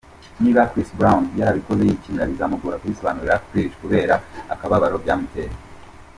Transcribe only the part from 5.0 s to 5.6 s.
byamuteye.